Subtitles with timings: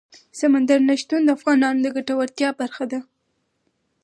[0.39, 2.99] سمندر نه شتون د افغانانو د ګټورتیا برخه ده.